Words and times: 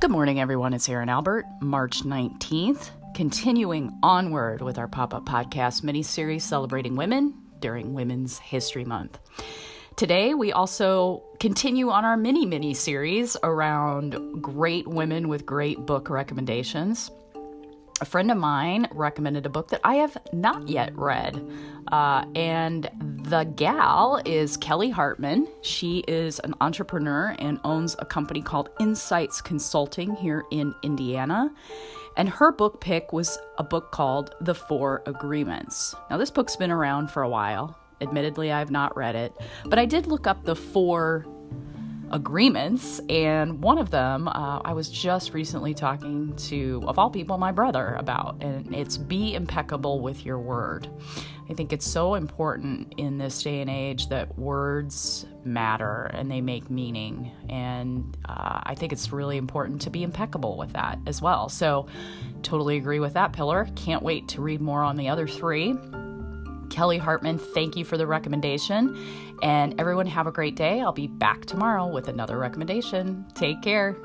Good 0.00 0.12
morning, 0.12 0.38
everyone. 0.38 0.74
It's 0.74 0.88
Erin 0.88 1.08
Albert, 1.08 1.44
March 1.60 2.04
19th, 2.04 2.90
continuing 3.16 3.98
onward 4.00 4.62
with 4.62 4.78
our 4.78 4.86
pop 4.86 5.12
up 5.12 5.26
podcast 5.26 5.82
mini 5.82 6.04
series 6.04 6.44
celebrating 6.44 6.94
women 6.94 7.34
during 7.58 7.94
Women's 7.94 8.38
History 8.38 8.84
Month. 8.84 9.18
Today, 9.96 10.34
we 10.34 10.52
also 10.52 11.24
continue 11.40 11.90
on 11.90 12.04
our 12.04 12.16
mini 12.16 12.46
mini 12.46 12.74
series 12.74 13.36
around 13.42 14.40
great 14.40 14.86
women 14.86 15.26
with 15.26 15.44
great 15.44 15.84
book 15.84 16.10
recommendations 16.10 17.10
a 18.00 18.04
friend 18.04 18.30
of 18.30 18.36
mine 18.36 18.88
recommended 18.92 19.46
a 19.46 19.48
book 19.48 19.68
that 19.68 19.80
I 19.84 19.96
have 19.96 20.16
not 20.32 20.68
yet 20.68 20.96
read. 20.96 21.46
Uh, 21.90 22.24
and 22.34 22.90
the 23.22 23.44
gal 23.56 24.20
is 24.24 24.56
Kelly 24.56 24.90
Hartman. 24.90 25.48
She 25.62 26.04
is 26.08 26.38
an 26.40 26.54
entrepreneur 26.60 27.34
and 27.38 27.60
owns 27.64 27.96
a 27.98 28.04
company 28.04 28.42
called 28.42 28.70
Insights 28.80 29.40
Consulting 29.40 30.14
here 30.16 30.44
in 30.50 30.74
Indiana. 30.82 31.52
And 32.16 32.28
her 32.28 32.52
book 32.52 32.80
pick 32.80 33.12
was 33.12 33.38
a 33.58 33.64
book 33.64 33.92
called 33.92 34.34
The 34.40 34.54
Four 34.54 35.02
Agreements. 35.06 35.94
Now, 36.10 36.16
this 36.16 36.30
book's 36.30 36.56
been 36.56 36.70
around 36.70 37.10
for 37.10 37.22
a 37.22 37.28
while. 37.28 37.78
Admittedly, 38.00 38.52
I've 38.52 38.70
not 38.70 38.96
read 38.96 39.16
it, 39.16 39.32
but 39.64 39.78
I 39.78 39.84
did 39.84 40.06
look 40.06 40.26
up 40.26 40.44
the 40.44 40.54
four 40.54 41.26
agreements. 42.12 43.00
And 43.08 43.62
one 43.62 43.78
of 43.78 43.90
them 43.90 44.28
uh, 44.28 44.60
I 44.64 44.72
was 44.72 44.88
just 44.88 45.34
recently 45.34 45.74
talking 45.74 46.34
to, 46.36 46.82
of 46.86 46.98
all 46.98 47.10
people, 47.10 47.38
my 47.38 47.52
brother 47.52 47.94
about, 47.98 48.42
and 48.42 48.74
it's 48.74 48.96
be 48.96 49.34
impeccable 49.34 50.00
with 50.00 50.24
your 50.24 50.38
word. 50.38 50.88
I 51.50 51.54
think 51.54 51.72
it's 51.72 51.86
so 51.86 52.14
important 52.14 52.94
in 52.98 53.16
this 53.16 53.42
day 53.42 53.60
and 53.62 53.70
age 53.70 54.08
that 54.08 54.38
words 54.38 55.26
matter 55.44 56.10
and 56.12 56.30
they 56.30 56.42
make 56.42 56.68
meaning. 56.68 57.32
And 57.48 58.16
uh, 58.26 58.60
I 58.64 58.74
think 58.74 58.92
it's 58.92 59.12
really 59.12 59.38
important 59.38 59.80
to 59.82 59.90
be 59.90 60.02
impeccable 60.02 60.58
with 60.58 60.72
that 60.74 60.98
as 61.06 61.22
well. 61.22 61.48
So, 61.48 61.86
totally 62.42 62.76
agree 62.76 63.00
with 63.00 63.14
that 63.14 63.32
pillar. 63.32 63.66
Can't 63.74 64.02
wait 64.02 64.28
to 64.28 64.42
read 64.42 64.60
more 64.60 64.82
on 64.82 64.96
the 64.96 65.08
other 65.08 65.26
three. 65.26 65.74
Kelly 66.70 66.98
Hartman, 66.98 67.38
thank 67.38 67.76
you 67.76 67.84
for 67.84 67.96
the 67.96 68.06
recommendation. 68.06 68.96
And 69.42 69.78
everyone, 69.80 70.06
have 70.06 70.26
a 70.26 70.32
great 70.32 70.56
day. 70.56 70.80
I'll 70.80 70.92
be 70.92 71.06
back 71.06 71.44
tomorrow 71.44 71.86
with 71.86 72.08
another 72.08 72.38
recommendation. 72.38 73.24
Take 73.34 73.62
care. 73.62 73.96